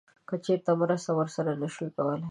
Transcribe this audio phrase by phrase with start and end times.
[0.27, 2.19] که چیرته مرسته ورسره نه شو کولی